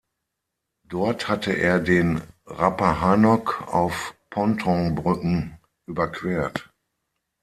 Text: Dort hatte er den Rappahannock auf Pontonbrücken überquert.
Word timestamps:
Dort 0.89 1.27
hatte 1.27 1.53
er 1.53 1.79
den 1.79 2.21
Rappahannock 2.47 3.67
auf 3.71 4.15
Pontonbrücken 4.31 5.59
überquert. 5.85 6.73